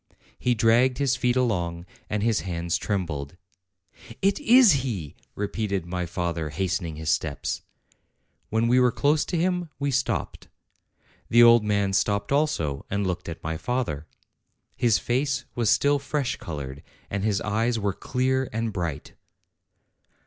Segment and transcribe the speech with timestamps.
[0.39, 3.37] He dragged his feet along, and his hands trembled.
[4.19, 7.61] "It is he!" repeated my father, hastening his steps.
[8.49, 10.47] When we were close to him, we stopped.
[11.29, 14.07] The old man stopped also and looked at my father.
[14.75, 16.81] His face was still fresh colored,
[17.11, 19.13] and his eyes were clear and bright.